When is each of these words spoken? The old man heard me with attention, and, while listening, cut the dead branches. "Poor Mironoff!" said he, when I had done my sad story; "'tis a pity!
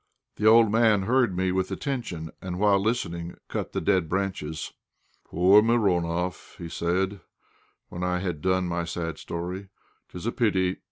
The 0.37 0.47
old 0.47 0.71
man 0.71 1.03
heard 1.03 1.37
me 1.37 1.51
with 1.51 1.69
attention, 1.69 2.31
and, 2.41 2.57
while 2.57 2.79
listening, 2.79 3.35
cut 3.47 3.71
the 3.71 3.79
dead 3.79 4.09
branches. 4.09 4.73
"Poor 5.25 5.61
Mironoff!" 5.61 6.59
said 6.69 7.11
he, 7.11 7.19
when 7.89 8.03
I 8.03 8.17
had 8.17 8.41
done 8.41 8.65
my 8.67 8.83
sad 8.83 9.19
story; 9.19 9.69
"'tis 10.09 10.25
a 10.25 10.31
pity! 10.31 10.79